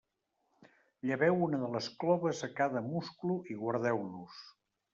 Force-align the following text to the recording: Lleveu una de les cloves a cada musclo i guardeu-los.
Lleveu 1.09 1.43
una 1.49 1.59
de 1.65 1.69
les 1.75 1.91
cloves 2.05 2.43
a 2.49 2.51
cada 2.63 2.85
musclo 2.89 3.39
i 3.55 3.61
guardeu-los. 3.63 4.45